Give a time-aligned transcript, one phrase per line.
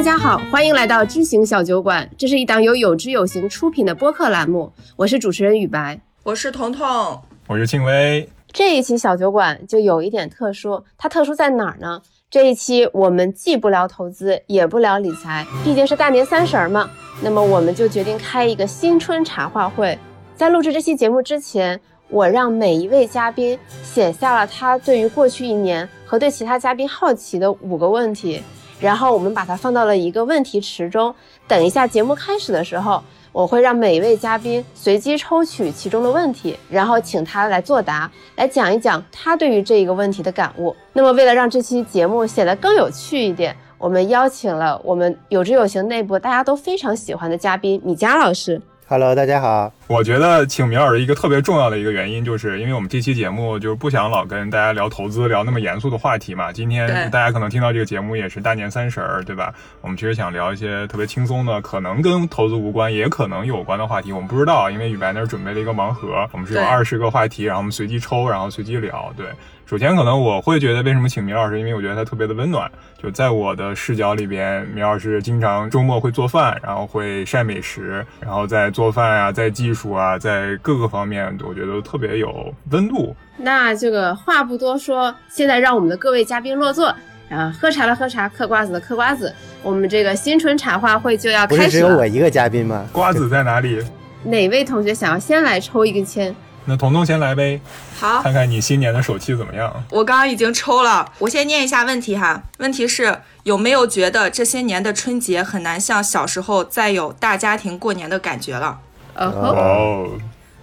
[0.00, 8.26] 大家好，欢迎来到知行小酒馆，这是一档由有知有行出品的播客栏目，我是主持人雨白，我是彤彤，我是庆薇。
[8.50, 12.00] 这一期小酒馆就有一点特殊，它特殊在哪儿呢？
[12.30, 16.88] 这一期我们既不聊投资，也不聊理财，毕竟是大年三十儿嘛，
[17.22, 19.98] 那么我们就决定开一个新春茶话会。
[20.34, 21.78] 在录制这期节目之前，
[22.08, 28.42] 我让每一位嘉宾写下了他对于过去一年和对其他嘉宾好奇的五个问题。
[28.80, 31.14] 然后我们把它放到了一个问题池中，
[31.46, 40.74] 等一下节目开始的时候，我会让每一位嘉宾随机抽取其中的问题，然后请他来作答，来讲一讲他对于这一个问题的感悟。
[40.94, 48.60] 那么为了让这期节目显得更有趣一点，我们邀请了我们有知有行内部大家都非常喜欢的嘉宾米佳老师。
[48.90, 49.72] Hello，大家好。
[49.86, 56.52] 我觉得请米老师一个特别重要的一个原因，就是因为我们这期节目就是不想老跟大家聊投资，聊那么严肃的话题嘛。
[56.52, 59.54] 今天大家可能听到这个节目也是大年三十儿，对吧？
[59.80, 64.10] 我们其实想聊一些特别轻松的，可能跟投资无关，也可能有关的话题。
[64.10, 69.14] 我们不知道，因为雨白那儿准备了一个盲盒，我们是有二十个话题，然后我们随机抽，然后随机聊。
[69.16, 69.26] 对，
[69.70, 72.68] 首先可能我会觉得为什么请米老师，因为我觉得他特别的温暖。
[73.00, 83.14] 就在我的视角里边，米老师经常周末会做饭，然后会晒美食，然后在做饭啊，在技术啊，在各个方面，我觉得都特别有温度。
[83.36, 86.92] 那这个话不多说，现在让我们的各位嘉宾落座，
[87.30, 91.64] 啊，喝茶的喝茶，嗑瓜子的嗑瓜子，我们这个新春茶话会就要开始了。
[91.66, 92.84] 不是只有我一个嘉宾吗？
[92.90, 93.80] 瓜子在哪里？
[94.24, 96.34] 哪位同学想要先来抽一根签？
[96.66, 97.60] 那彤彤先来呗，
[97.98, 99.84] 好，看看你新年的手气怎么样。
[99.90, 102.42] 我刚刚已经抽了，我先念一下问题哈。
[102.58, 108.78] 问题是有没有觉得这些年的春节很难像小时候再有大家庭过年的感觉了？
[109.14, 110.08] 哦，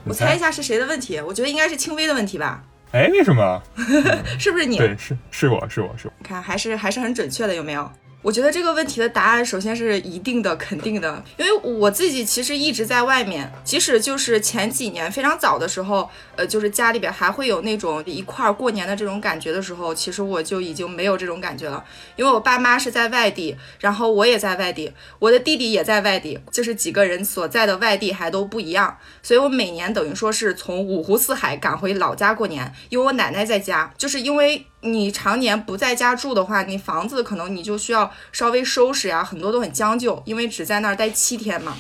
[0.06, 1.20] 我猜一下是谁的问题？
[1.20, 2.64] 我觉得应该是轻微的问题吧。
[2.92, 3.62] 哎，为什么？
[4.40, 4.78] 是不是你？
[4.78, 6.14] 对，是是我是我是我。
[6.20, 7.92] 你看，还是还是很准确的，有没有？
[8.28, 21.82] 我觉得这个问题的答案首先是一定的、肯定的，因为我自己其实一直在外面，即使就是前几年非常早的时候，呃，就是家里边还会有那种一块儿过年的这种感觉的时候，其实我就已经没有这种感觉了，
[22.18, 34.66] 因为我爸妈是在外地，然后我也在外地，我的弟弟也在外地，就是几个人所在的外地还都不一样，所以我每年等于说是从五湖四海赶回老家过年，因为我奶奶在家，就是因为。
[34.82, 41.76] 你常年不在家住的话，你房子可能你就需要稍微收拾呀，很多都很将就，因为只在那儿待七天嘛，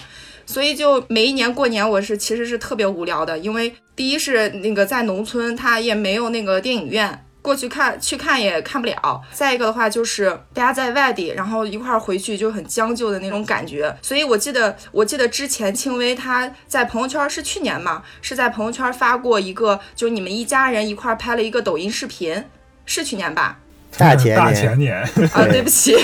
[0.45, 22.43] 所以就每一年过年我是其实是特别无聊的，因为第一是那个在农村，它也没有那个电影院，过去看去看也看不了，再一个的话就是大家在外地，然后一块儿回去就很将就的那种感觉，所以我记得我记得之前庆微他在朋友圈是去年嘛，是在朋友圈发过一个，就你们一家人一块儿拍了一个抖音视频。
[22.87, 23.59] 是去年吧？
[23.97, 24.95] 大前大前年
[25.33, 25.95] 啊，对不起，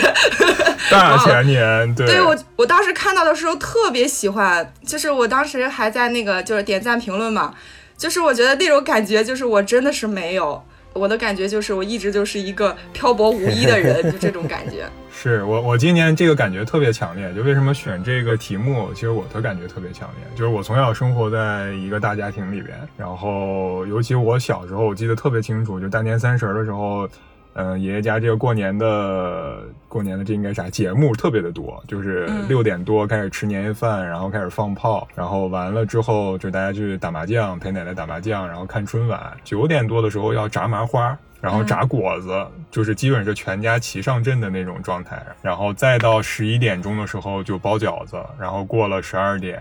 [0.89, 1.93] 大前年。
[1.95, 7.53] 对，对我我当时看到的时候特别喜欢，就是我当时还在那个就是点赞评论嘛，
[7.97, 10.63] 就是我觉得那种感觉就是我真的是没有，
[10.93, 14.85] 我的感觉就是我一直就是一个漂泊无依的人，就这种感觉。
[15.31, 18.93] 是我我今年这个感觉特别强烈，就为什么选这个题目？
[18.93, 27.07] 其实我的感觉特别强烈，就是我从小生活在一个大家庭里边，然后尤其我小时候，我记得特别清楚，就大年三十的时候，
[27.53, 41.17] 嗯，爷爷家这个过年的过年的这应该啥节目特别的多，就是六点多开始吃年夜饭，然后开始放炮，然后完了之后就大家去打麻将，陪奶奶打麻将，然后看春晚，九点多的时候要炸麻花。
[41.43, 45.21] 然后炸果子，就是基本是全家齐上阵的那种状态。
[45.41, 49.59] 然后再到十一点钟的时候就包饺子，然后过了十二点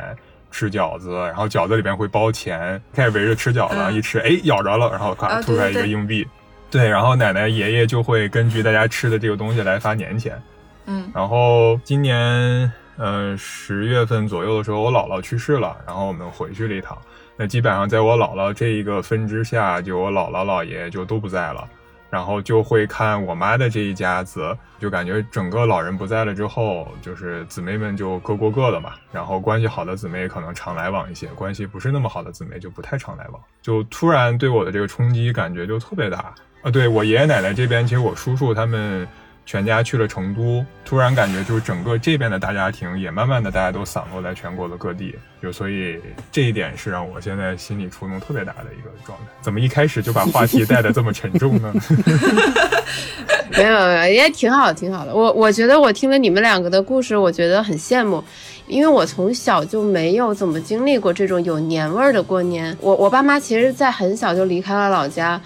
[0.52, 6.24] 吃饺子，然后饺子里边会包钱，开始围着吃饺子，一吃哎咬着了，然后咔吐出来一个硬币。
[6.70, 10.40] 对，然后奶奶爷爷就会根据大家吃的这个东西来发年钱。
[10.86, 16.96] 嗯，然后今年呃十月份左右的时候，我姥姥去世了，然后我们回去了一趟。
[17.34, 21.66] 那基本上在我姥姥这一个分支下，就我姥姥姥爷就都不在了，
[22.12, 36.70] 然后就会看我妈的这一家子，就感觉整个老人不在了之后，就是姊妹们就各过各的嘛，然后关系好的姊妹可能常来往一些，关系不是那么好的姊妹就不太常来往，就突然对我的这个冲击感觉就特别大啊！
[36.70, 39.08] 对我爷爷奶奶这边，其实我叔叔他们。
[39.44, 45.98] 全家去了成都，突然感觉就是整个这边的大家庭也慢慢的大家都散落在全国的各地，就所以
[46.30, 49.24] 这一点是让我现在心里触动特别大的一个状态。
[49.40, 51.72] 怎么一开始就把话题带的这么沉重呢？
[53.50, 55.14] 没有没有，也挺好挺好的。
[55.14, 58.22] 我我觉得我听了你们两个的故事，我觉得很羡慕，
[58.66, 62.74] 因为我从小就没有怎么经历过这种有年味儿的过年。
[62.80, 65.38] 我我爸妈其实在很小就离开了老家。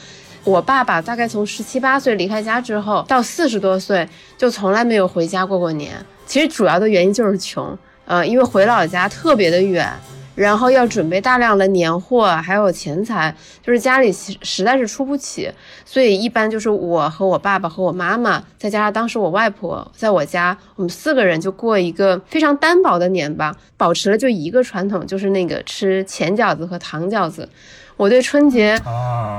[0.46, 4.08] 我爸爸大概从十七八岁离开家之后，到四十多岁
[4.38, 5.92] 就从来没有回家过过年。
[6.24, 9.92] 其实主要的原因就是穷，呃，因为回老家特别的远。
[10.36, 15.50] 然后要准备大量的年货，还有钱财，就是家里实在是出不起，
[15.82, 27.48] 所以一般就是我和我爸爸和我妈妈，再加上当时我外婆在我家，我们四个人就过一个非常单薄的年吧，保持了就一个传统，就是那个吃钱饺子和糖饺子。
[27.96, 28.78] 我对春节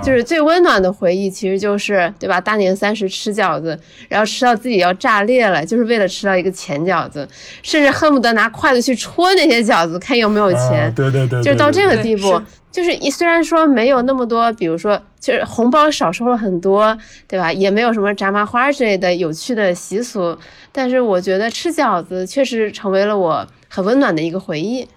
[0.04, 2.42] 就是最温暖的回忆，其实就是对吧？
[2.42, 7.27] 大年三十吃饺子，然后吃到自己要炸裂了，就是为了吃到一个钱饺子，
[7.62, 10.92] 甚至恨不得拿筷子去戳那些饺子，看有没有钱。
[10.95, 12.42] 对对对，就是到这个地步。
[12.69, 16.95] 就是一虽然说没有那么多，比如说就是红包少收了很多，
[17.27, 17.51] 对吧？
[17.51, 20.38] 也没有什么炸麻花之类的有趣的习俗，
[20.71, 24.88] 但是我觉得吃饺子确实成为了我很温暖的一个回忆。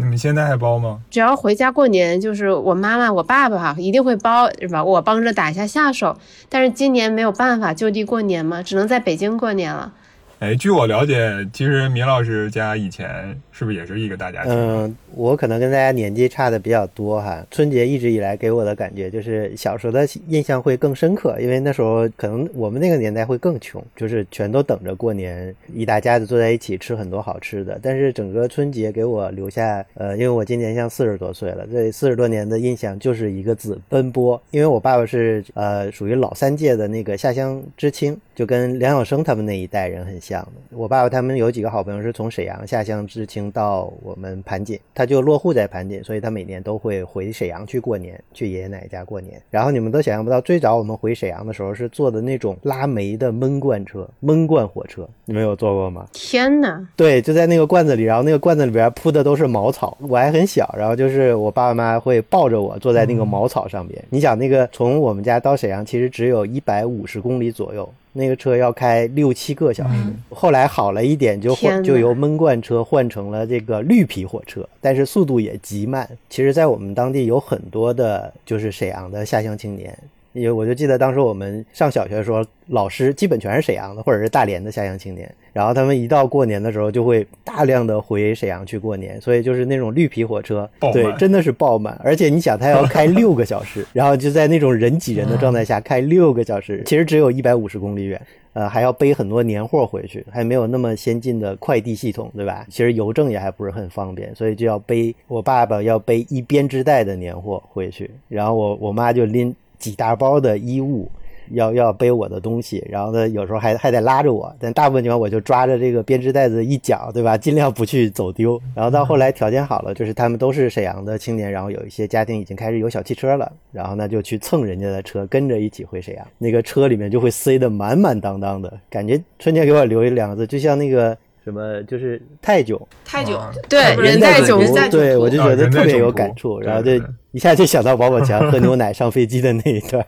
[0.00, 1.00] 你们现在还包吗？
[1.10, 4.82] 只要回家过年，就是我妈妈、我爸爸哈一定会包，是吧？
[4.82, 6.16] 我帮着打一下下手。
[6.48, 9.92] 但是今年没有办法就地过年嘛，只能在北京过年了。
[10.40, 14.54] 哎，据我了解，其实米老师家以前是不是也是一个大家庭？
[14.54, 17.44] 嗯，我可能跟大家年纪差的比较多哈。
[17.50, 27.78] 春节一直以来给我的感觉就是小时候的印象会更深刻，因为那时候可能我们那个年代会更穷，就是全都等着过年，一大家子坐在一起吃很多好吃的。
[27.82, 34.40] 但是整个春节给我留下，呃，因为我今年像四十多岁了，这四十多年的印象就是一个字：奔波。
[34.52, 40.52] 因为我爸爸是呃属于老三届的那个下乡知青，就跟梁晓声他们那一代人很像的。
[40.70, 49.40] 我爸爸他们有几个好朋友是从沈阳下乡知青到我们盘锦，他就落户在盘锦，所以他每年都会回沈阳去过年，去爷爷奶奶家过年。
[49.50, 56.06] 然后你们都想象不到，最早我们回沈阳的时候是坐的那种拉煤的闷罐车、闷罐火车，你们有坐过吗？
[56.12, 56.86] 天哪！
[56.96, 64.02] 对，就在那个罐子里，然后那个罐子里边铺的都是茅草，我还很小，然后就是我爸爸妈妈会抱着我坐在那个茅草上边。
[64.10, 67.88] 你想那个从我们家到沈阳其实只有一百五十公里左右。
[68.12, 69.94] 那个车要开六七个小时，
[70.30, 76.08] 后来好了一点，就换就由闷罐车换成了这个绿皮火车，但是速度也极慢。
[76.28, 79.96] 其实，在我们当地有很多的，就是沈阳的下乡青年。
[80.32, 98.20] 因为我就记得当时我们上小学的时候，老师基本全是沈阳的或者是大连的下乡青年，然后他们一到过年的时候就会大量的回沈阳去过年，所以就是那种绿皮火车，对，真的是爆满，而且你想，他要开六个小时， 然后就在那种人挤人的状态下开六个小时，其实只有一百五十公里远，
[98.52, 102.64] 呃，还要背很多年货回去，还没有那么先进的快递系统，对吧？
[102.70, 109.52] 其实邮政也还不是很方便，所以就要背我爸爸要背一编织袋的年货回去，然后我我妈就拎。
[109.80, 111.10] 几大包的衣物，
[111.50, 117.36] 要要背我的东西，然后呢，有时候还还得拉着我，但大部分情况我就抓着这个编织袋子一角，对吧？
[117.36, 118.60] 尽量不去走丢。
[118.72, 126.24] 然后到后来条件好了，就是他们都是沈阳的青年，然后有一些家庭已经开始有小汽车了，然后呢就去蹭人家的车，跟着一起回沈阳。
[126.38, 131.16] 那个车里面就会塞得满满当当的，感觉春节给我留一两个字，就像那个。
[131.42, 136.92] 什么就是泰囧，泰囧，对，人在囧途，对我就觉得特别有感触，然后就
[137.32, 140.04] 一下就想到王宝强喝牛奶上飞机的那一段。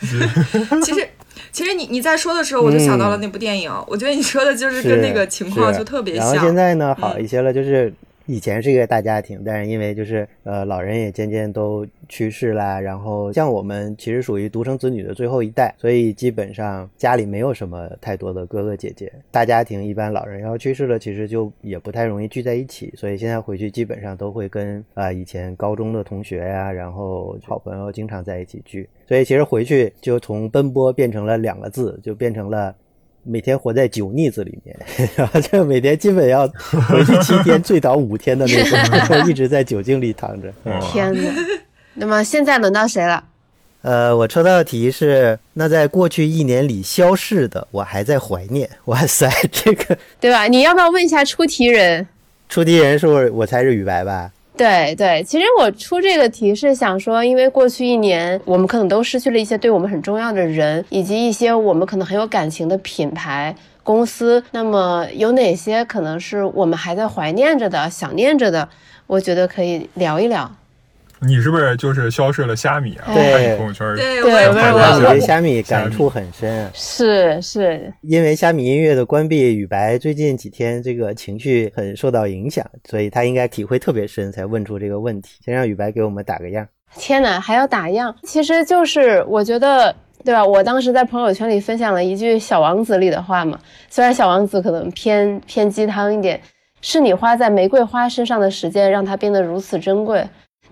[0.82, 1.08] 其实，
[1.52, 3.70] 其实你你在说的时候，我就想到了那部电影。
[3.86, 6.32] 我觉得你说的就是跟那个情况就特别像。
[6.32, 7.92] 然后现在呢，好一些了，就是。
[8.26, 19.12] 以前是一个大家庭，但是因为就是呃老人也渐渐都去世啦，然后像我们其实属于独生子女的最后一代，所以基本上家里没有什么太多的哥哥姐姐。
[19.30, 32.74] 大家庭一般老人要去世了，其实就也不太容易聚在一起，所以现在回去基本上都会跟啊以前高中的同学呀，然后好朋友经常在一起聚，所以其实回去就从奔波变成了两个字，就变成了。
[33.24, 34.76] 每天活在酒腻子里面，
[35.16, 36.46] 然后就每天基本要
[36.88, 38.62] 回去七天，最早五天的那
[39.06, 40.52] 种， 一直在酒精里躺着。
[40.92, 41.30] 天哪！
[41.94, 43.24] 那么现在轮到谁了？
[43.82, 48.68] 呃，我抽到的题是：那在过去一年里消逝的，我还在怀念。
[48.86, 50.46] 哇塞，这个对吧？
[50.46, 52.06] 你要不要问一下出题人？
[52.48, 54.30] 出题人是不是我猜是雨白吧？
[54.56, 64.42] 对对，其实我出这个题是想说，因为过去一年我们可能都失去了一些对我们很重要的人，以及一些我们可能很有感情的品牌公司。
[64.52, 68.68] 那么有哪些可能是我们还在怀念着的、想念着的？
[69.08, 70.50] 我觉得可以聊一聊。
[71.20, 73.12] 你是不是就是消失了虾米啊？
[73.14, 76.70] 对，朋友圈对，我我对虾米感触很深。
[76.74, 85.38] 是是，因为虾米音乐的关闭，雨白最近几天这个情绪很受到影响，所以他应该体会特别深，才问出这个问题。
[85.44, 86.66] 先让雨白给我们打个样。
[86.96, 88.14] 天哪，还要打样？
[88.22, 89.94] 其实就是我觉得，
[90.24, 90.44] 对吧？
[90.44, 96.40] 我当时在朋友圈里分享了一句《小王子》里的话嘛，虽然《小王子》可能偏偏鸡汤一点，
[96.80, 100.24] 是你花在玫瑰花身上的时间，让它变得如此珍贵。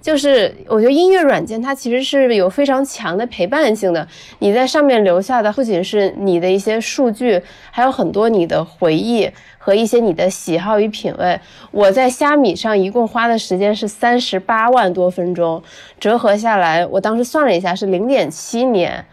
[0.02, 4.06] 就是我觉得音乐软件它其实是有非常强的陪伴性的，
[4.40, 7.40] 你在上面留下的不仅是你的一些数据，
[7.70, 11.40] 还有很多你的回忆和一些你的喜好与品味。
[11.70, 15.62] 我在虾米上一共花的时间是三十八万多分钟，
[16.00, 19.04] 折合下来，我当时算了一下是零点七年。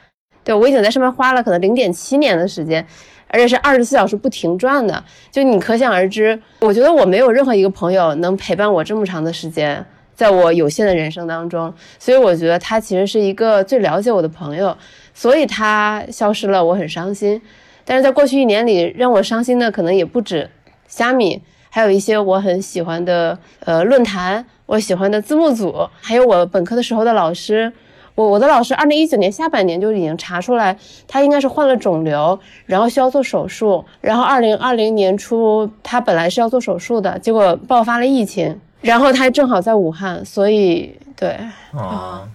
[0.43, 2.83] 对我已经在上面花了可能零点七年的时间，
[3.27, 5.03] 而且是二十四小时不停转的。
[5.29, 9.85] 就你可想而知，我觉得我没有任何一个朋友能陪伴我这么长的时间。
[10.19, 14.75] 在我有限的人生当中，所以我觉得他其实是一个最了解我的朋友，
[15.13, 17.41] 所以他消失了，我很伤心。
[17.85, 20.49] 但是在过去一年里，让我伤心的可能也不止
[20.89, 27.71] 虾米，还有一些我很喜欢的呃论坛，我喜欢的字幕组，还有我本科的时候的老师。
[28.15, 33.85] 我我的老师二零一九年下半年就已经查出来，他应该是患了肿瘤，然后需要做手术。
[34.01, 38.59] 然后二零二零年初，他本来是要做手术的，结果爆发了疫情。
[38.81, 41.37] 然后他正好在武汉，所以对
[41.73, 42.27] 啊，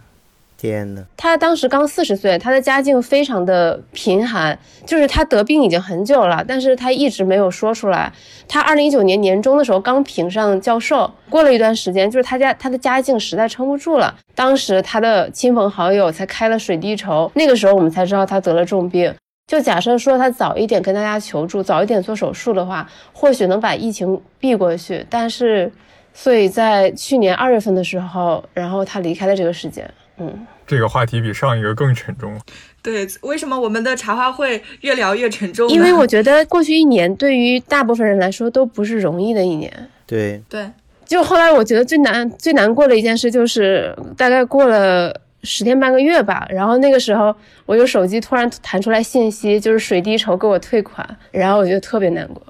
[0.59, 8.13] 天呐，他当时刚四十岁，他的家境非常的贫寒，就是他得病已经很久了，但是他一直没有说出来。
[8.47, 19.15] 他二零一九年年中的时候刚评上教授，过了一段时间，就是他家他的家境实在撑不住了，当时他的亲朋好友才开了水滴筹，那个时候我们才知道他得了重病。
[19.47, 25.73] 就假设说他早一点跟大家求助，早一点做手术的话，或许能把疫情避过去，但是。
[26.15, 29.87] 所以在去年二月份的时候，然后他离开了这个世界。
[30.17, 32.41] 嗯，这个话题比上一个更沉重。
[32.81, 35.69] 对，为什么我们的茶话会越聊越沉重？
[35.69, 39.73] 因为我觉得过去一年对于大部分人来说都不是容易的一年。
[40.07, 40.71] 对对，
[41.05, 47.35] 就后来我觉得最难最难过的一件事就是，大概过了十天半个月吧，然后那个时候
[47.67, 52.41] 我就手机突然弹出来信息，就是水滴筹给我退款，然后我就特别难过。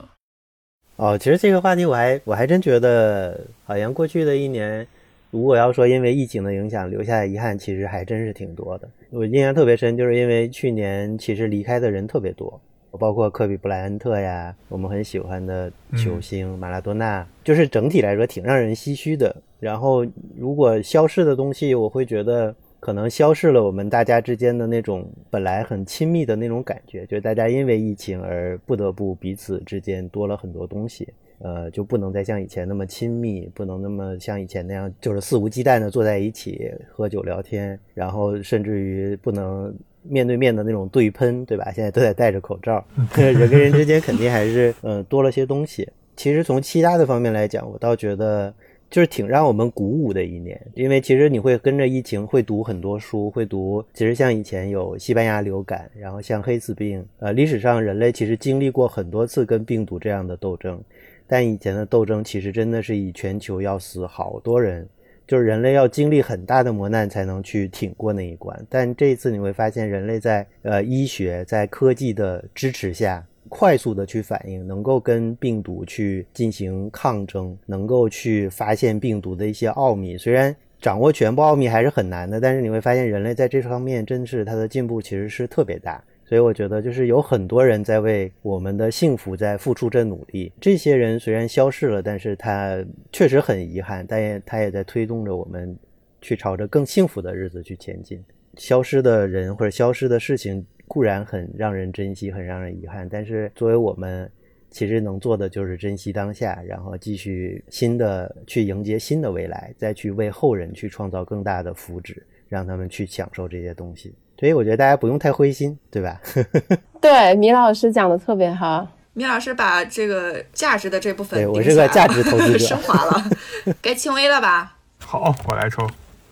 [0.97, 4.87] 哦，其实这个话题我还我还真觉得，好像过去的一年，
[5.33, 8.89] 如果要说因为疫情的影响留下的遗憾，其实还真是挺多的。
[9.11, 12.61] 我印象特别深，就是因为去年其实离开的人特别多，
[12.93, 19.35] 包括科比布莱恩特呀，我们很喜欢的球星马拉多纳，就是整体来说挺让人唏嘘的。
[19.59, 22.55] 然后如果消逝的东西，我会觉得。
[22.85, 41.73] 可能消逝了我们大家之间的那种本来很亲密的那种感觉，就是大家因为疫情而不得不彼此之间多了很多东西，呃，就不能再像以前那么亲密，不能那么像以前那样就是肆无忌惮的坐在一起喝酒聊天，然后甚至于不能面对面的那种对喷，对吧？
[41.73, 42.85] 现在都得戴着口罩，
[43.17, 45.89] 人跟人之间肯定还是呃多了些东西。
[46.17, 48.53] 其实从其他的方面来讲，我倒觉得。
[48.95, 53.85] 就是挺让我们鼓舞的一年，因为其实你会跟着疫情，会读很多书，会读。
[53.93, 60.81] 其实像以前有西班牙流感，然后像黑死病，呃，历史上人类其实经历过很多次跟病毒这样的斗争，
[61.27, 64.89] 但以前的斗争其实真的是以全球要死好多人，
[65.27, 68.65] 就是人类要经历很大的磨难才能去挺过那一关。
[68.71, 73.27] 但这一次你会发现，人类在呃医学在科技的支持下。
[73.49, 80.17] 快速的去反应，能够跟病毒去进行抗争，能够去发现病毒的一些奥秘。
[80.17, 86.03] 虽然掌握全部奥秘还是很难的，但是你会发现人类在这方面真是它的进步其实是特别大。
[86.27, 90.51] 所以我觉得就是有很多人在为我们的幸福在付出着努力。
[90.59, 92.83] 这些人虽然消逝了，但是他
[93.13, 95.77] 确实很遗憾，但也他也在推动着我们
[96.23, 98.25] 去朝着更幸福的日子去前进。
[98.57, 100.65] 消失的人或者消失的事情。
[100.87, 104.31] 固然很让人珍惜，很让人遗憾，但是作为我们，
[104.71, 112.17] 其实能做的就是珍惜当下，然后继续新的去迎接新的未来，再去为后人去创造更大的福祉，
[112.49, 114.15] 让他们去享受这些东西。
[114.39, 116.21] 所以我觉得大家不用太灰心，对吧？
[117.01, 118.87] 对，米老师讲的特别好。
[119.13, 123.31] 米老师把这个价值的这部分，对我是个价值 投资者，升华了。
[123.81, 124.77] 该轻微了吧？
[124.99, 125.87] 好，我来抽。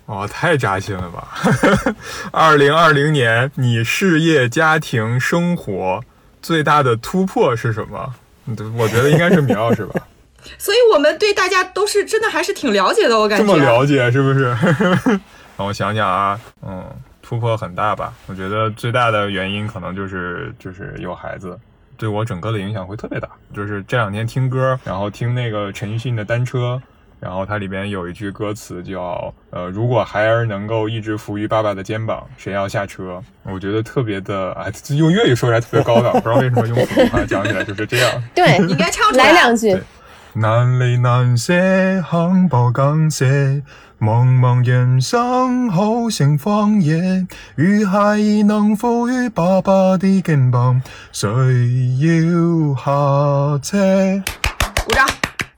[0.07, 1.29] 哦，太扎心了吧！
[2.33, 6.03] 二零二零年，你事业、家庭、生活
[6.43, 8.15] 最大的突破是什么？
[8.77, 10.03] 我觉得应该是米老师吧。
[10.59, 13.47] 所以我们对大家都是真的还是挺了解的，我感觉。
[13.47, 14.49] 这么了解是不是？
[15.57, 16.85] 让我想想啊，嗯，
[17.23, 18.13] 突破很大吧？
[18.27, 21.57] 我觉得最大的原因可能就是就是有孩子，
[21.97, 23.29] 对我整个的影响会特别大。
[23.55, 26.81] 就是这两天听歌，然后听那个陈奕迅的《单车》。
[27.23, 38.11] 然后它里边有一句歌词叫“呃，如果孩儿能够一直伏于爸爸的肩膀，谁要下车？”我觉得特别的哎，用粤语说起来特别高档，不知道为什么用普通话讲起来就是这样。
[38.35, 39.81] 对，应该唱出来两句。
[40.33, 41.55] 难离难舍，
[42.03, 43.25] 恨不更舍，
[44.01, 47.25] 茫茫人生好像荒野，
[47.55, 51.31] 如孩儿能伏于爸爸的肩膀，谁
[52.01, 54.21] 要下车？
[54.85, 55.07] 鼓掌。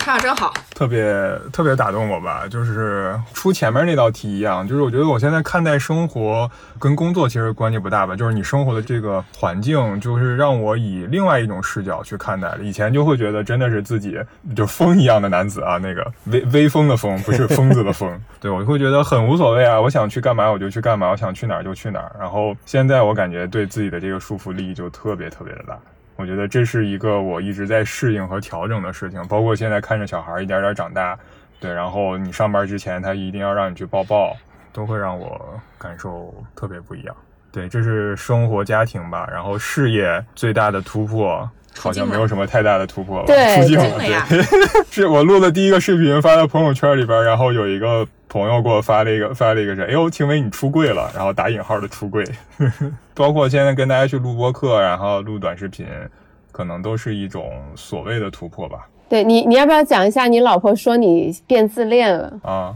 [0.05, 0.53] 看着真好。
[0.75, 1.03] 特别
[1.51, 12.59] 特别打动我吧，就是出前面那道题一样，就是我觉得我现在看待生活跟工作其实关系不大吧，就是你生活的这个环境，就是让我以另外一种视角去看待了。
[12.59, 14.21] 以前就会觉得真的是自己
[14.55, 18.21] 就风一样的男子啊，那个微微风的风，不是疯子的疯。
[18.41, 22.15] 对我会觉得很无所谓啊，我想去干嘛我就去干嘛，我想去哪儿就去哪儿。
[22.21, 25.79] 然后现在我感觉对自己的这个束缚力就特别特别的大。
[26.17, 31.19] 我觉得这是一个我一直在适应和调整的事情，包括现在看着小孩儿一点点长大，
[31.61, 34.37] 对，然后你上班之前他一定要让你去抱抱，
[34.73, 37.17] 都会让我感受特别不一样。
[37.51, 43.27] 对，这是生活家庭吧，然后事业最大的突破好像没有什么太大的突破吧？
[43.27, 52.25] 对出镜了，出镜了对， 是我录的第一个视频发到朋友圈里边，然后有一个朋友给我发了一个发了一个是，哎呦，听为你出柜了，然后打引号的出柜，
[53.15, 55.87] 包括现在跟大家去录播课，然后录短视频，
[56.53, 58.89] 可能都是一种所谓的突破吧。
[59.07, 62.33] 对你，你要不要讲一下你老婆说你变自恋了？
[62.43, 62.75] 啊，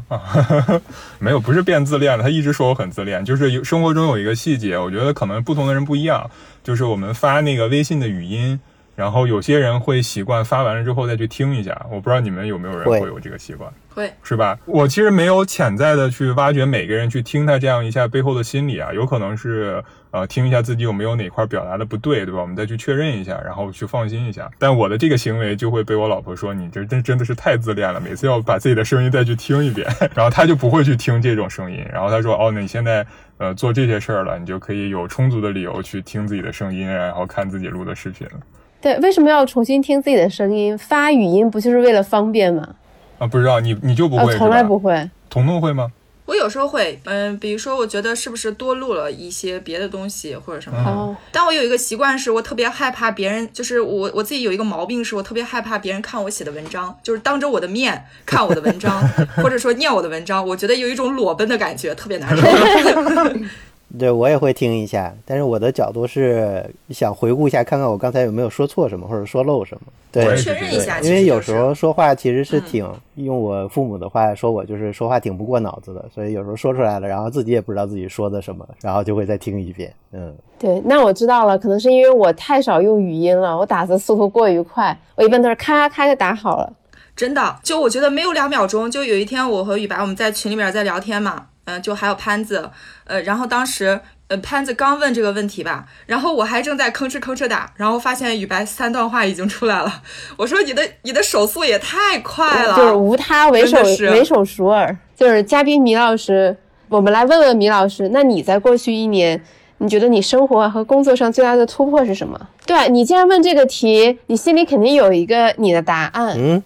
[1.18, 6.30] 没有，不是变自恋了，她一直说我很自恋，就是有生活中有一个细节，我觉得可能不同的人不一样，
[6.62, 8.60] 就是我们发那个微信的语音，
[8.98, 13.72] 然后有些人会习惯发完了之后再去听一下，我不知道你们有没有人会会有这个习惯。
[13.94, 14.58] 会，是吧？
[14.64, 22.40] 我其实没有潜在的去挖掘每个人去听他这样一下背后的心理啊，有可能是呃听一下自己有没有哪块表达的不对，对吧？
[22.40, 24.50] 我们再去确认一下，然后去放心一下。
[24.58, 31.86] 但我的这个行为就会被我老婆说你这真真的是太自恋了，每次要把自己的声音再去听一遍， 然后她就不会去听这种声音。
[31.92, 38.40] 然后她说哦，那你现在呃做这些事儿了，你就可以有充足的理由去听自己的声音，然后看自己录的视频了。
[38.80, 40.76] 对，为什么要重新听自己的声音？
[40.78, 42.76] 发语音不就是为了方便吗？
[43.18, 45.10] 啊，不知道你你就不啊会，，从来不会。
[45.28, 45.90] 彤彤会吗？
[46.26, 50.78] 我有时候会，嗯，比如说我觉得是不是多录了一些别的东西或者什么。
[50.86, 59.00] 嗯哦，但我有一个习惯，是我特别害怕别人，就是我我自己有一个毛病，是我特别害怕别人看我写的文章，就是当着我的面看我的文章，
[59.42, 62.42] 或者说念我的文章，我觉得有一种裸奔的感觉，特别难受。
[63.96, 69.80] 对我也会听一下，但是我的角度是想回顾一下，看看我刚才有没有说错什么或者说漏什么。
[70.10, 79.92] 对，我确认一下，因为有时候说话其实是嗯挺、用我父母的话说，我就是说话挺不过脑子的，所以有时候说出来了，然后自己也不知道自己说的什么，然后就会再听一遍。
[80.12, 86.72] 嗯，对，那我知道了，可能是因为我太少用语音了，我打字速度过于快，我一般都是咔咔咔就打好了。
[87.14, 92.70] 真的，就我觉得没有两秒钟，就有一天我和雨白我们在群里面在聊天嘛，嗯、就还有潘子，
[93.04, 94.00] 呃，然后当时。
[94.28, 100.02] 呃，潘子刚问这个问题吧，然后我还正在吭哧吭哧打，然后发现雨白三段话已经出来了。
[100.36, 104.94] 我说你的你的手速也太快了，就是无他，为手真的是为手熟耳。
[105.16, 106.54] 就是嘉宾米老师，
[106.90, 109.42] 我们来问问米老师，那你在过去一年，
[109.78, 112.38] 你觉得你生活和工作上最大的突破是什么？
[112.66, 116.34] 对啊，你既然问这个题，你心里肯定有一个你的答案。
[116.36, 116.62] 嗯，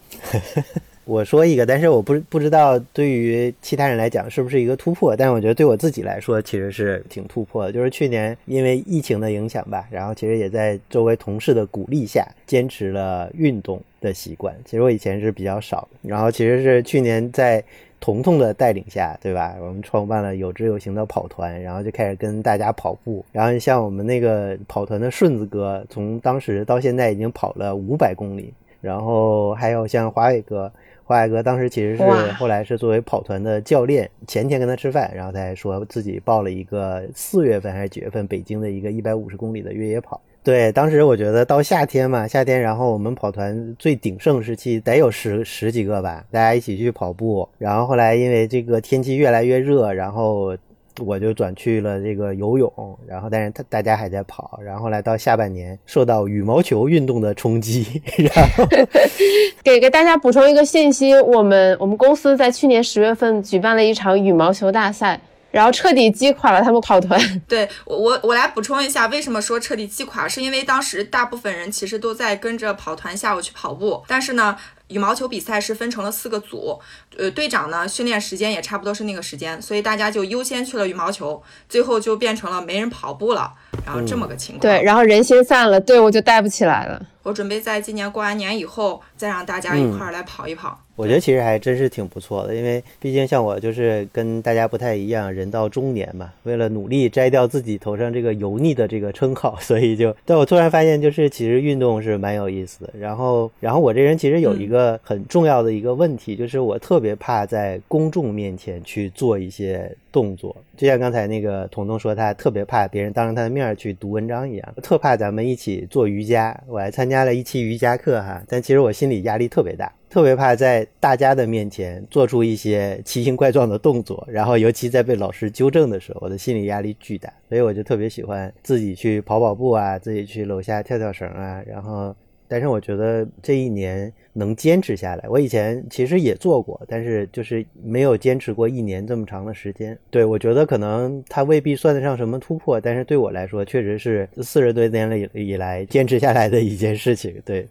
[1.05, 7.73] 我说一个，但是我不不知道对于其他人来讲是不是一个突破，但是我觉得对我自己来说其实是挺突破的。
[7.73, 14.55] 就是去年因为疫情的影响吧，然后其实也在周围同事的鼓励下，坚持了运动的习惯。
[14.65, 17.63] 其实我以前是比较少，然后其实是去年在。
[18.05, 19.55] 彤彤的带领下，对吧？
[19.61, 23.25] 我们创办了有知有行的跑团，然后就开始跟大家跑步。
[23.31, 28.53] 然后像我们那个跑团的顺子哥，从当时到现在已经跑了五百公里。
[28.81, 30.73] 然后还有像华伟哥，
[31.05, 40.21] 华海哥当时其实是后来是作为跑团的教练，前天跟他吃饭，然后他还说自己报了一个四月份还是几月份北京的一个一百五十公里的越野跑。
[40.45, 47.49] 对，当时我觉得到夏天嘛，夏天，然后我们跑团最鼎盛时期得有十十几个吧，大家一起去跑步。
[47.59, 50.57] 然后后来因为这个天气越来越热，然后
[51.01, 54.61] 我就转去了这个游泳，然后但是他大家还在跑。
[54.63, 58.65] 然后来到下半年受到羽毛球运动的冲击， 然后
[59.65, 65.21] 给给大家补充一个信息，我们我们公司在去年十月份举办了一场羽毛球大赛，
[65.53, 67.21] 然后彻底击垮了他们跑团。
[67.47, 74.57] 对我我我来补充一下，为什么说彻底击垮，是因为当时大部分人其实都在跟着跑团下午去跑步，但是呢，
[74.89, 76.81] 羽毛球比赛是分成了四个组，
[77.17, 83.53] 呃，队长呢训练时间也差不多是那个时间，所以大家就优先去了羽毛球，最后就变成了没人跑步了，
[83.85, 84.61] 然后这么个情况。
[84.61, 87.07] 对，然后人心散了，队伍就带不起来了。
[87.23, 90.77] 我准备在今年过完年以后，再让大家一块儿来跑一跑。
[90.97, 102.93] 我觉得其实还真是挺不错的，因为毕竟像我就是跟大家不太一样，人到中年嘛，为了努力摘掉自己头上这个油腻的这个称号，所以就，但我突然发现，就是其实运动是蛮有意思的。
[102.99, 116.59] 然后，然后我这人其实有一个很重要的一个问题，就是我特别怕在公众面前去做一些动作，就像刚才那个彤彤说，他特别怕别人当着他的面面去读文章一样，特怕咱们一起做瑜伽。
[116.67, 127.33] 我还参加了一期瑜伽课哈，但其实我心里压力特别大，特别怕在大家的面前做出一些奇形怪状的动作，然后尤其在被老师纠正的时候，我的心理压力巨大。
[127.49, 132.15] 所以我就特别喜欢自己去跑跑步啊，自己去楼下跳跳绳啊，然后。
[132.53, 139.99] 但是我觉得这一年能坚持下来，我以前其实也做过，但是就是没有坚持过一年这么长的时间。
[140.11, 147.35] 对我觉得可能它未必算得上什么突破，但是对我来说确实是四十多年了以来坚持下来的一件事情。
[147.43, 147.67] 对。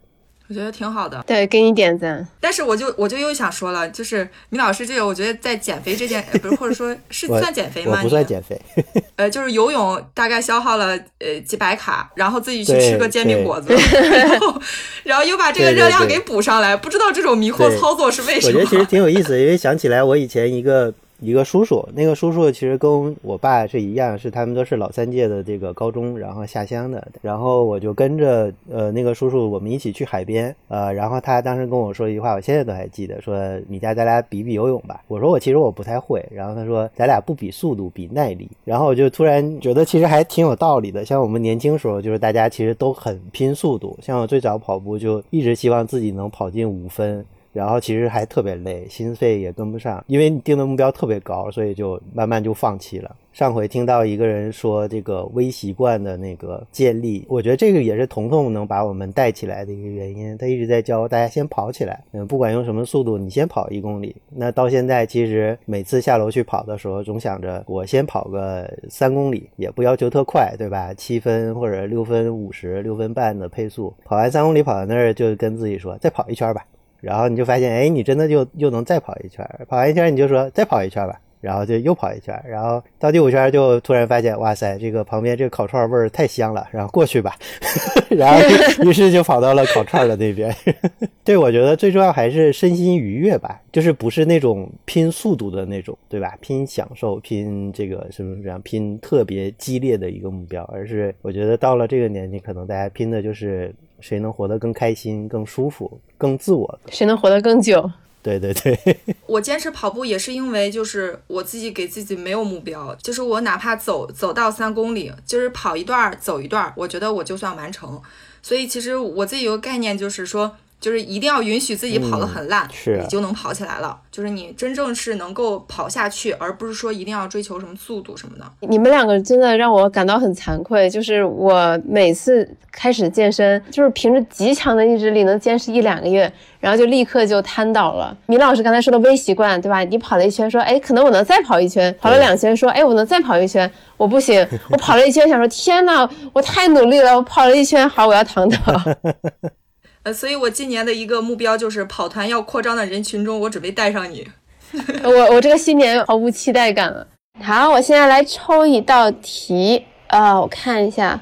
[0.52, 2.28] 我觉得挺好的，对，给你点赞。
[2.42, 8.00] 但是我就我就又想说了，就是米老师这个，我觉得在减肥这件，不是或者说 是算减肥吗？
[8.00, 8.60] 我不算减肥。
[9.16, 14.62] 呃，就是游泳大概消耗了呃几百卡，然后自己去吃个煎饼果子，然后
[15.04, 18.60] 然后又把这个热量给补上来，不知道这种迷惑操作是为什么？
[18.60, 20.94] 我觉得其实挺有意思，因为想起来我以前一个。
[21.22, 27.08] 一个叔叔，那个叔叔其实跟我爸是一样，是他们都是老三届的这个高中，然后下乡的。
[27.22, 35.04] 然后我就跟着呃那个叔叔，我们一起去海边，呃，然后他当时跟我说一句话，我现在都还记得，说你家咱俩比比游泳吧。
[35.08, 38.50] 我说我其实我不太会，然后他说咱俩不比速度，比耐力。
[38.66, 41.06] 然后我就突然觉得其实还挺有道理的。
[41.06, 43.96] 像我们年轻时候，就是大家其实都很拼速度。
[44.02, 47.24] 像我最早跑步就一直希望自己能跑进五分。
[47.54, 53.16] 然后其实还特别累，心肺也跟不上，因为你定的目标特别高，所以就慢慢就放弃了。
[53.34, 60.38] 上回听到一个人说这个微习惯的那个建立，我觉得这个也是彤彤能把我们带起来的一个原因。
[60.38, 64.14] 他一直在教大家先跑起来，嗯，不管用什么速度，你先跑一公里。
[64.30, 70.94] 那到现在其实每次下楼去跑的时候，总想着我先跑个三公里，也不要求特快，对吧？
[70.94, 76.66] 七分或者六分五十、六分半的配速，跑完三公里跑到那儿就跟自己说，再跑一圈吧。
[77.02, 87.36] 然后你就发现，哎，你真的就又能再跑一圈，跑完一圈你就说再跑一圈吧，然后就又跑一圈，然后到第五圈就突然发现，哇塞，这个旁边这个烤串味儿太香了，然后过去吧，
[88.10, 88.40] 然后
[88.86, 90.56] 于是就跑到了烤串的那边。
[91.26, 96.38] 对，我觉得最重要还是身心愉悦吧，就是不是那种拼速度的那种，对吧？
[96.40, 103.74] 拼享受，拼这个什么什么样，拼特别激烈的一个目标，而是我觉得到了这个年纪，可能大家拼的就是。
[104.02, 106.80] 谁能活得更开心、更舒服、更自我？
[106.90, 107.90] 谁能活得更久？
[108.24, 108.78] 对对对，
[109.26, 118.02] 我坚持跑步也是因为，就是我自己给自己没有目标，就是我哪怕走走到三公里，就是跑一段走一段，我觉得我就算完成。
[118.42, 120.58] 所以其实我自己有个概念，就是说。
[120.82, 123.98] 就是一定要允许自己跑得很烂，你就能跑起来了。
[124.12, 128.46] 就是你真正是能够跑下去，而不是说一定要追求什么速度什么的。
[128.68, 130.90] 你们两个真的让我感到很惭愧。
[130.90, 138.18] 就是我每次开始健身，就是凭着极强的意志力能坚持一两个月，然后就立刻就瘫倒了。
[138.26, 139.84] 米老师刚才说的微习惯，对吧？
[139.84, 143.72] 你跑了一圈，说，哎，可能我能再跑一圈；跑了两圈，说，哎，我能再跑一圈。
[143.98, 148.58] 我不行，我跑了一圈，想说，天呐，我太努力了，我跑了一圈，好，我要躺倒。
[150.04, 154.28] 呃，所以我今年的一个目标就是跑团要扩张的人群中，我准备带上你。
[155.04, 157.06] 我我这个新年毫无期待感了。
[157.44, 161.20] 好，我现在来抽一道题啊，我看一下，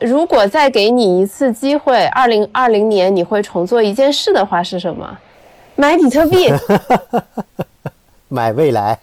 [0.00, 5.18] 如果再给你一次机会，二零二零年你会重做一件事的话是什么？
[5.76, 6.48] 买比特币？
[8.28, 8.98] 买未来？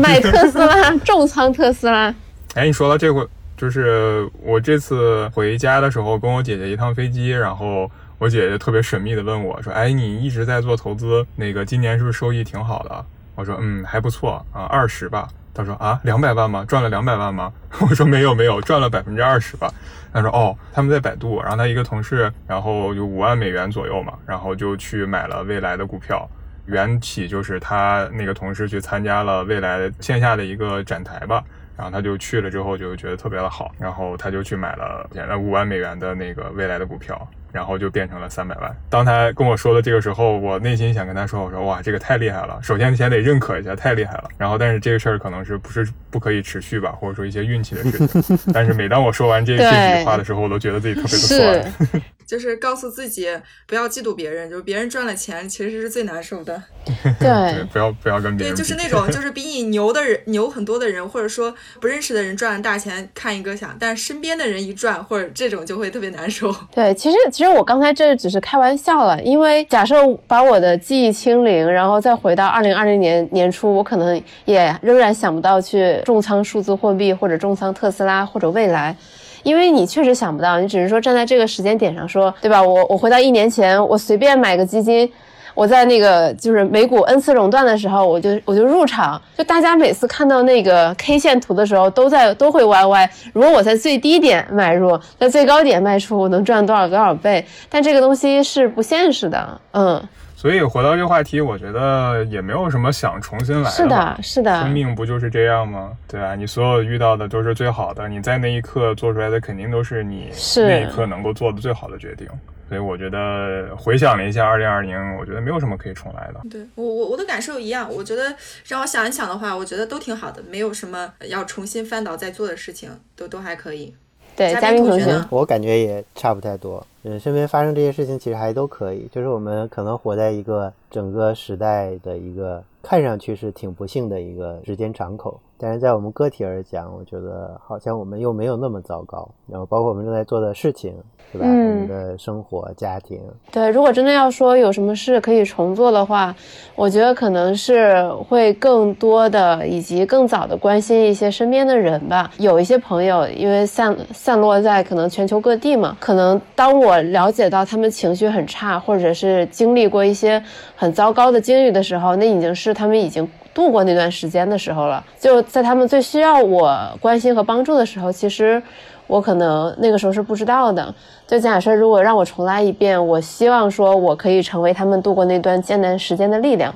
[0.00, 0.90] 买特斯拉？
[1.04, 2.14] 重仓特斯拉？
[2.54, 3.28] 哎，你说到这个。
[3.60, 13.04] 就是我这次回家的时候，跟我姐姐一趟飞机，然后我姐姐特别神秘的问我说：“哎，你一直在做投资，那个今年是不是收益挺好的？”
[13.36, 16.64] 我说：“嗯，还不错啊，二十吧。”她说：“啊，两百万吗？
[16.66, 17.52] 赚了两百万吗？”
[17.86, 19.70] 我说：“没有没有，赚了百分之二十吧。”
[20.10, 26.26] 她说：“哦，他们在百度，然后他一个同事，然后有五万美元左右嘛，然后就去买了未来的股票，
[26.64, 31.44] 缘起就是他那个同事去参加了未来线下的一个展台吧。”
[31.80, 38.70] 然后他就去了之后就觉得特别的好，然后他就去买了了五万美元的那个未来的股票，然后就变成了三百万。
[38.90, 42.60] 当他跟我说的这个时候，我内心想跟他说，我说哇，这个太厉害了。
[42.62, 44.24] 首先先得认可一下，太厉害了。
[44.36, 48.38] 然后但是这个事儿可能是不是不可以持续吧，或者说一些运气的事情。
[48.52, 52.02] 但是每当我说完这这几句话的时候，我都觉得自己特别的酸。
[52.30, 53.28] 就是告诉自己
[53.66, 56.62] 不要嫉妒别人，就是别人赚了钱其实是最难受的。
[57.18, 58.54] 对，不要不要跟别人。
[58.54, 66.54] 对，就是那种 就是比你牛的人牛很多的人，或者说不认识的人赚了大钱，看一个想，但身边的人一赚，或者这种就会特别难受。
[66.72, 69.96] 对，其实其实我刚才这只是开玩笑了，因为假设
[70.28, 78.96] 把我的记忆清零，然后再回到二零二零年年初，我可能也仍然想不到去重仓数字货币，或者重仓特斯拉，或者未来。
[79.42, 82.62] 因为你确实想不到，你只是说站在这个时间点上说，对吧？
[82.62, 85.10] 我我回到一年前，我随便买个基金，
[85.54, 93.08] 我在那个就是美股 N 次熔断的时候，我就我就入场，就大家每次看到那个 K 线图的时候，都在都会 YY。
[93.32, 97.44] 如果我在最低点买入，在最高点卖出，我能赚多少多少倍？
[97.68, 100.02] 但这个东西是不现实的，嗯。
[100.40, 105.92] 所以回到这个话题，我觉得也没有什么想重新来是的，是的，生命不就是这样吗？
[106.08, 112.26] 对啊，你所有遇到的都是最好的，你在那一刻做出来的肯定都是你那一刻能够做的最好的决定。
[112.70, 116.40] 所以我觉得回想了一下二零二零，我觉得没有什么可以重来的。
[116.48, 118.34] 对我我我的感受一样，我觉得
[118.66, 123.94] 让我想一想的话，我觉得都挺好的，没有什么要重新翻倒再做的事情，都都还可以。
[124.40, 126.82] 对，嘉宾同学，我感觉也差不太多。
[127.02, 139.28] 嗯，身边发生这些事情其实还都可以，就是我们可能活在一个整个时代的一个看上去是挺不幸的一个时间场口，但是在我们个体而讲，我觉得好像我们又没有那么糟糕。
[139.46, 140.94] 然后包括我们正在做的事情。
[141.32, 141.46] 对吧？
[141.46, 143.20] 我们的生活、家庭。
[143.52, 146.34] 对，如果真的要说有什么事可以重做的话，
[146.74, 152.28] 我觉得可能是会更多的以及更早的关心一些身边的人吧。
[152.38, 160.42] 有一些朋友，因为散散落在可能全球各地嘛，可能当我了解到他们情绪很差，或者是经历过一些
[160.74, 163.24] 很糟糕的经历的时候，那已经是他们已经
[163.60, 165.04] 度过那段时间的时候了。
[165.18, 168.62] 就在他们最需要我关心和帮助的时候，其实。
[169.10, 170.94] 我可能那个时候是不知道的。
[171.26, 176.72] 就假设如果让我重来一遍，我希望说我可以成为他们度过那段艰难时间的力量。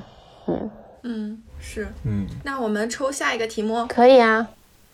[0.47, 0.69] 嗯
[1.03, 2.27] 嗯，是嗯。
[2.43, 4.45] 那我们抽下一个题目，可以啊。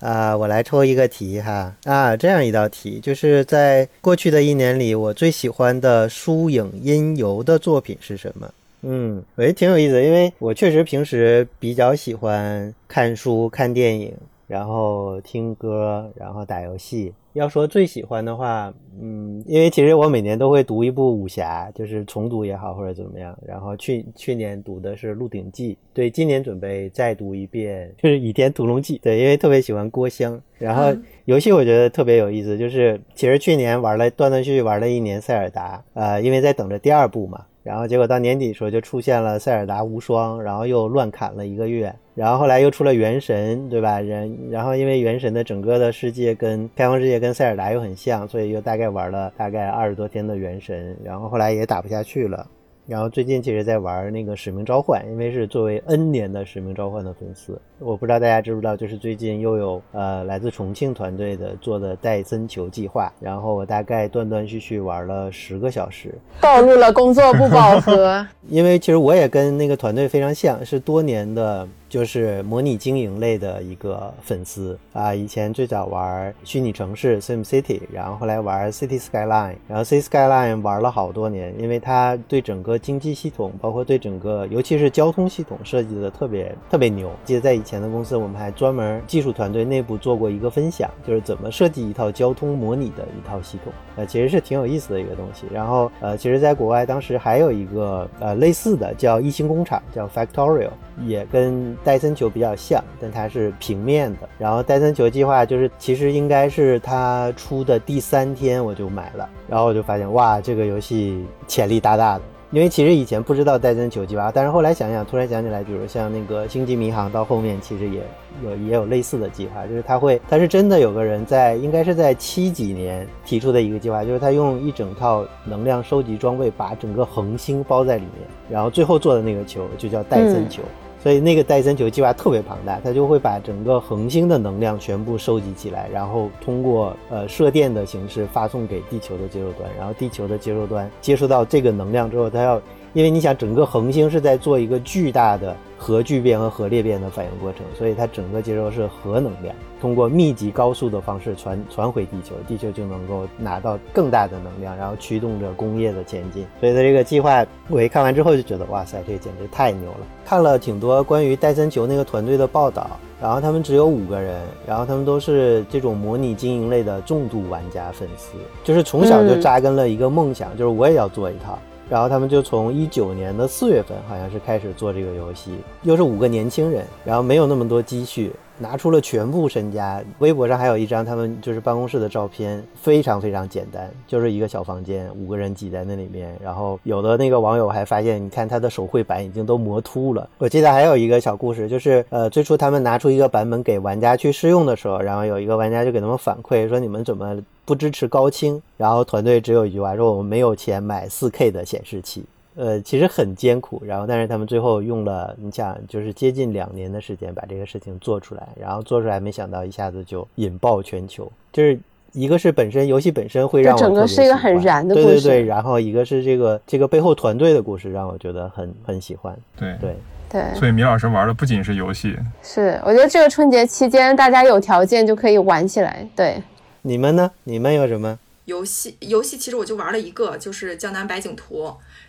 [0.02, 1.74] 啊，我来抽一个题哈。
[1.86, 8.48] 啊，这样一道题，就是在过去的一年里，我最喜欢的书影音游的作品是什么？
[8.82, 14.14] 嗯，我觉得挺有意思，因为我确实平时比较喜欢看书、看电影，
[14.48, 17.14] 然后听歌，然后打游戏。
[17.34, 23.34] 要说最喜欢的话，嗯，因为其实我每年都会读一部武侠，就是重读也好或者怎么样。
[23.48, 28.98] 然后去 去年读的是《鹿鼎记》，对，今年准备再读一遍，就是《倚天屠龙记》。
[29.02, 30.42] 对，因为特别喜欢郭襄。
[30.58, 37.46] 然后游戏我觉得特别有意思，就是其实去年玩了断断续续玩了一年塞尔达，呃，因为在等着第二部嘛。
[37.64, 44.02] 然后结果到年底的时候就出现了塞尔达无双，然后又乱砍了一个月，然后后来又出了原神，对吧？
[44.02, 52.48] 然然后因为原神的整个的世界跟开放世界跟塞尔达又很像，所以又大概玩了大概二十多天的原神，然后后来也打不下去了。
[52.92, 68.28] 然后最近其实在玩那个使命召唤，因为是作为 N 年的使命召唤的粉丝，我不知道大家知不知道，就是最近又有呃来自重庆团队的做的戴森球计划，然后我大概断断续续玩了十个小时，暴露了工作不饱和。
[68.50, 71.66] 因为其实我也跟那个团队非常像，是多年的。
[71.92, 87.12] 就是模拟经营类的一个粉丝啊，以前最早玩虚拟城市 Sim City，然后后来玩 City Skyline，然后 City Skyline 玩了好多年，因为它对整个经济系统，包括对整个尤其是交通系统设计的特别特别牛。
[87.26, 95.46] 记得在以前的公司，我们还专门技术团队内部做过一个分享，就是怎么设计一套交通模拟的一套系统，呃，其实是挺有意思的一个东西。
[95.52, 100.70] 然后呃，其实在国外当时还有一个呃类似的叫异星工厂，叫 Factorial，
[101.06, 104.30] 也跟戴森球比较像，但它是平面的。
[104.38, 112.22] 然后戴森球计划就是，其实应该是它出的第三天我就买了，然后我就发现哇，这个游戏潜力大大的。
[112.52, 118.02] 因为其实以前不知道戴森球计划，但是后来想想，突然想起来，比如像那个星际迷航到后面，其实也
[118.44, 130.62] 有也有类似的计划，就是他会，他是真的有个人在，应该是在七几年提出的一个计划，就是他用一整套能量收集装备把整个恒星包在里面，然后最后做的那个球就叫戴森球。
[131.02, 142.62] 所以那个戴森球计划特别庞大，它就会把整个恒星的能量全部收集起来，然后通过呃射电的形式发送给地球的接收端，然后地球的接收端接收到这个能量之后，它要。
[142.94, 156.46] 因为你想，整个恒星是在做一个巨大的核聚变和核裂变的反应过程，所以它整个接收是核能量，通过密集高速的方式传传回地球，地球就能够拿到更大的能量，然后驱动着工业的前进。
[156.60, 160.06] 所以它这个计划，我一看完之后就觉得，哇塞，这简直太牛了！
[160.24, 162.88] 看了挺多关于戴森球那个团队的报道，
[163.20, 171.58] 然后他们只有五个人，然后他们都是这种模拟经营类的重度玩家粉丝，就是从小就扎根了一个梦想，就是我也要做一套。
[171.92, 178.32] 然后他们就从一九年的四月份，好像是开始做这个游戏，又是五个年轻人，然后没有那么多积蓄。
[178.58, 186.38] 拿出了全部身家，微博上还有一张他们就是办公室的照片，非常非常简单，就是一个小房间，五个人挤在那里面。
[186.42, 190.30] 然后有的那个网友还发现，你看他的手绘板已经都磨秃了。
[190.38, 197.36] 我记得还有一个小故事，就是呃，最初他们拿出一个版本给玩家去试用的时候，然后有一个玩家就给他们反馈说：“你们怎么
[197.72, 202.26] 不支持高清？”然后团队只有一句话说：“我们没有钱买 4K 的显示器。”
[202.58, 203.82] 呃，其实很艰苦。
[203.86, 211.32] 然后，但是他们最后用了，你想，就是接近两年的时间把这个事情做出来，然后做出来，没想到一下子就引爆全球。
[211.54, 211.80] 就是
[212.12, 215.46] 一个是本身游戏本身会让我整个是一个很燃的故事，对对对。
[215.46, 219.34] 然后一个是这个这个背后团队的故事，让我觉得很很喜欢。
[219.58, 219.96] 对对。
[220.30, 226.08] 对，所以米老师玩的不仅是游戏，是我觉得这个春节期间大家有条件就可以玩起来。
[226.16, 226.42] 对，
[226.84, 227.32] 你们呢？
[227.44, 228.98] 你们有什么游戏？
[229.00, 231.66] 游戏其实我就玩了一个，就是《江南百景图》，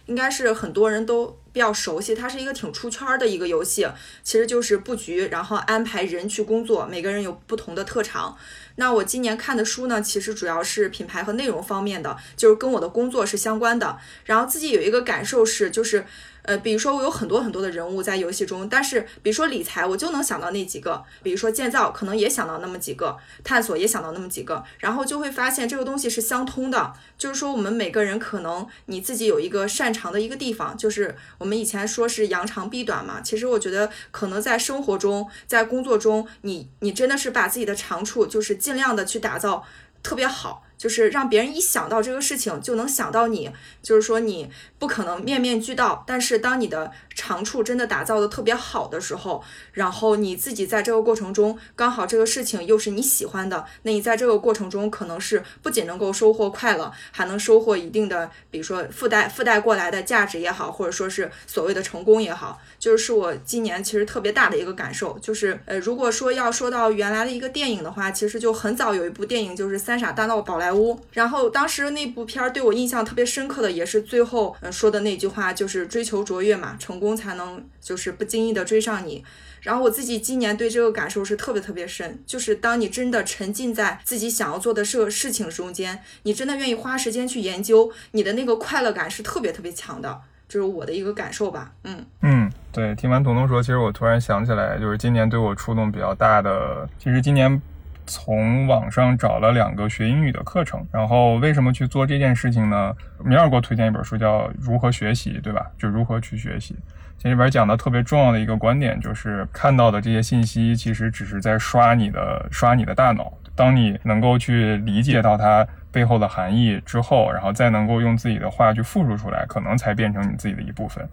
[0.06, 2.14] 应该是很多人都比较熟悉。
[2.14, 3.86] 它是一个挺出圈的一个游戏，
[4.22, 8.36] 其实就是布局，然后安排人去工作，每个人有不同的特长。
[8.76, 13.98] 那我今年看的书呢，其实主要是品牌和内容方面的，就是跟我的工作是相关的。
[14.24, 16.06] 然后自己有一个感受是，就是。
[16.42, 26.92] 呃，比如说我有很多很多的人物在游戏中，但是比如说理财，我就能想到那几个；比如说建造，可能也想到那么几个；探索也想到那么几个，然后就会发现这个东西是相通的。
[27.16, 33.20] 就是说，我们每个人可能你自己有一个擅长的一个地方，就是我们以前说是扬长避短嘛。
[33.20, 39.64] 其实我觉得，可能在生活中，在工作中，你你真的是把自己的长处，就是尽量的去打造
[40.02, 40.64] 特别好。
[40.82, 43.48] 就是让别人一想到这个事情就能想到你，
[43.80, 70.70] 就是说你不可能面面俱到，但是当你的长处真的打造的特别好的时候，然后你自己在这个过程中刚好这个事情又是你喜欢的，那你在这个过程中可能是不仅能够收获快乐，还能收获一定的，比如说附带附带过来的价值也好，或者说是所谓的成功也好，就是我今年其实特别大的一个感受，就是呃，如果说要说到原来的一个电影的话，其实就很早有一部电影就是《三傻大闹宝莱》。
[70.72, 79.24] 屋，然后当时那部片儿对我印象特别深刻的也是最后嗯说的那句话，就是追求卓越嘛，成功才能就是不经意的追上你。
[79.60, 91.70] 然后我自己今年对这个感受是特别特别深，就是当你真的沉浸在自己想要做的事事情中间，你真的愿意花时间去研究，你的那个快乐感是特别特别强的，就是我的一个感受吧。
[91.84, 97.62] 嗯嗯，对，听完彤彤说，其实我突然想起来，就是今年对我触动比较大的，其实今年。
[98.06, 102.94] 从网上找了两个学英语的课程，然后为什么去做这件事情呢？
[103.24, 105.70] 米尔给我推荐一本书，叫《如何学习》，对吧？
[105.78, 106.76] 就如何去学习。
[107.18, 113.32] 这里边讲的特别重要的一个观点，就是看到的这些信息其实只是在刷你的刷你的大脑。
[113.54, 121.06] 当你能够去理解到它背后的含义之后，然后再能够用自己的话去复述出来，可能才变成你自己的一部分。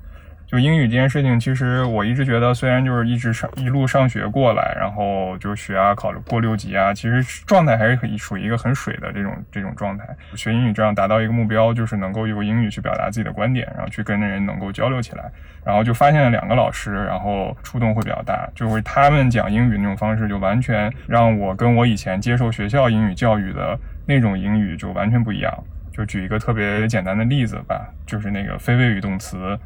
[0.50, 10.04] 就英语这件事情，其实我一直觉得，虽然就是一直上一路上学过来，然后就学啊，考过六级啊，其实状态还是很属于一个很水的这种这种状态。
[10.34, 15.32] 学英语这样达到一个目标，就是能够用英语去表达自己的观点，然后去跟人能够交流起来。
[15.64, 25.54] 然后就发现了两个老师，然后触动会比较大，就是他们讲英语那种方式，就完全让我跟我以前接受学校英语教育的那种英语就完全不一样。
[25.92, 29.60] 就举一个特别简单的例子吧，就是那个非谓语动词。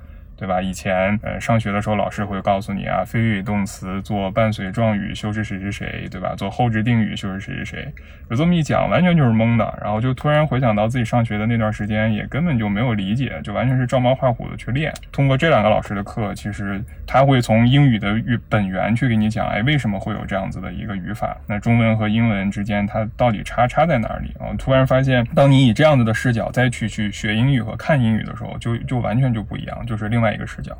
[0.43, 0.61] 对吧？
[0.61, 6.35] 以前呃上学的时候，老师会告诉你啊，非谓语动词做伴随状语修饰谁是谁，对吧？
[6.35, 7.87] 做后置定语修饰谁是谁。
[8.29, 9.79] 有这么一讲，完全就是懵的。
[9.81, 14.91] 然后就突然回想到自己上学的那段时间，也根本就没有理解，就完全是照猫画虎的去练。
[15.13, 21.37] 通过这两个老师的课，其实他会从英语的语本源去给你讲，哎，为什么会有这样子的一个语法？
[21.47, 24.51] 那中文和英文之间它到底差差在哪里啊？
[24.59, 30.23] 突然发现，当你以这样子的视角再去去学英语和看英语的时候，就就完全就不一样，就是另。
[30.23, 30.75] 外外一个视角，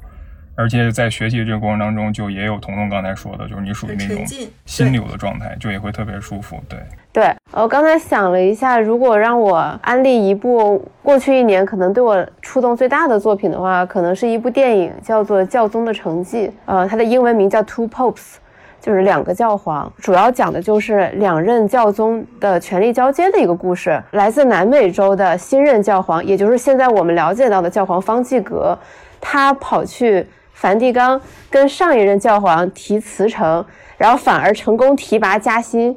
[0.55, 4.25] 而且在学习这个过程当中，就也有彤彤刚才说的，就是你属于那种
[4.65, 6.59] 心流的状态，就也会特别舒服。
[6.67, 6.79] 对
[7.11, 16.47] 对，我刚才想了一下，如果让我安利一部过去一年可能对我触动最大的作品的话，可能是一部电影，叫做《教宗的成绩》。
[16.65, 18.15] 呃，它的英文名叫《Two Popes》，
[18.81, 24.01] 就是两个教皇，主要讲的就是两任教宗的权力交接的一个故事。
[24.11, 28.77] 来自南美洲的新任教皇，也就是现在我们了解到的教皇方济格。
[29.25, 33.65] 他跑去梵蒂冈跟上一任教皇提辞呈，
[33.97, 35.95] 然后反而成功提拔加薪。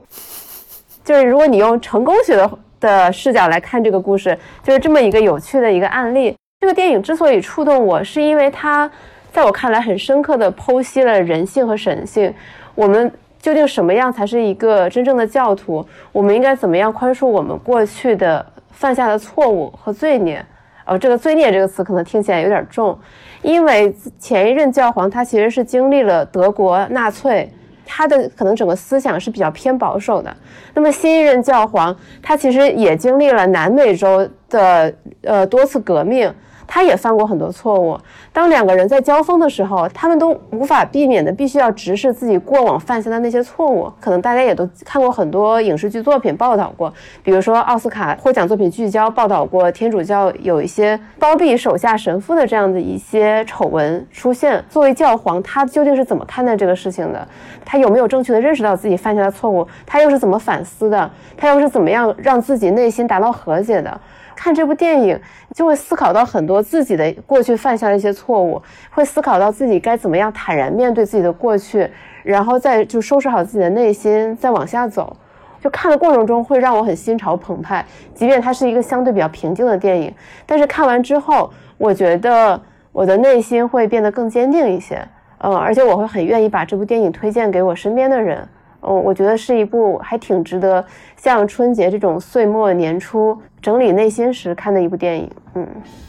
[1.05, 6.37] 就是如果你用成功学的的视角来看这个故事，就是这么一个有趣的一个案例。
[6.61, 8.89] 这个电影之所以触动我，是因为它
[9.33, 12.33] 在我看来很深刻的剖析了人性和神性。
[12.77, 15.85] 我们究竟什么样才是一个真正的教徒？
[16.13, 20.45] 我们应该怎么样宽恕我们过去的犯下的错误和罪孽？
[20.87, 22.97] 哦，这个“罪孽”这个词可能听起来有点重，
[23.43, 27.51] 因为前一任教皇他其实是经历了德国纳粹，
[27.85, 30.35] 他的可能整个思想是比较偏保守的。
[30.75, 36.33] 那么新一任教皇他其实也经历了南美洲的呃多次革命，
[36.67, 37.99] 他也犯过很多错误。
[38.33, 43.91] 当两个人在交锋的时候，他们都无法避免的必须要直视自己过往犯下的那些错误。
[44.01, 46.93] 可能大家也都看过很多影视剧作品报道过，
[47.23, 54.63] 比如说奥斯卡获奖作品《聚焦》报道过天主教有一些包庇手下神父的这样的一些丑闻出现。
[54.69, 57.27] 作为教皇，他究竟是怎么看待这个事情的？
[57.65, 59.67] 他有没有正确的认识到自己犯下的错误？
[59.87, 61.11] 他又是怎么反思的？
[61.37, 64.01] 他又是怎么样让自己内心达到和解的？
[64.37, 65.19] 看这部电影，
[65.55, 71.91] 就会思考到很多自己的过去犯下的一些错误，会思考到自己该怎么样坦然面对自己的过去，
[72.23, 75.17] 然后再就收拾好自己的内心，再往下走。
[75.59, 77.85] 就看的过程中会让我很心潮澎湃，
[78.15, 80.15] 即便它是一个相对比较平静的电影，
[80.45, 82.61] 但是看完之后，我觉得
[82.93, 85.03] 我的内心会变得更坚定一些。
[85.39, 88.47] 嗯，而且我会很愿意把这部电影推荐给我身边的人。
[88.87, 90.85] 嗯，我觉得是一部还挺值得
[91.17, 95.31] 像春节这种岁末年初整理内心时看的一部电影。
[95.55, 95.67] 嗯，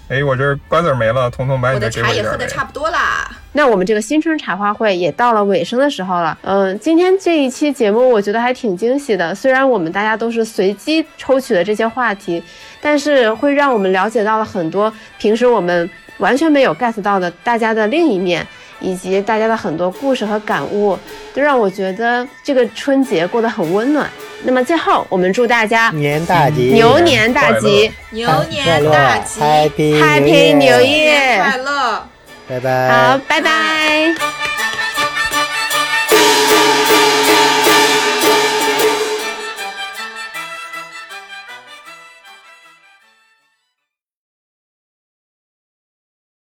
[0.10, 3.30] 哎，我这瓜子没了，彤彤把你我的茶也喝的差不多啦。
[3.54, 6.38] 那我们这个新春茶话会也到了尾声的时候了。
[6.44, 12.44] 嗯，今天这一期节目我觉得还挺惊喜的，虽然我们大家都是随机抽取的这些话题，
[12.80, 18.46] 但是会让我们了解到了很多平时我们完全没有 get 到的大家的另一面。
[18.80, 20.98] 以及大家的很多故事和感悟，
[21.34, 24.10] 都让我觉得这个春节过得很温暖。
[24.44, 31.44] 那么最后，我们祝大家年大吉，牛年大吉牛年大吉，，Happy，Happy New Year，Year！
[31.44, 32.08] 快乐。
[32.48, 32.90] 拜拜。
[32.90, 34.47] 好，拜拜。